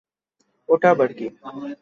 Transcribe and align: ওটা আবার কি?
ওটা 0.69 0.87
আবার 0.91 1.09
কি? 1.17 1.25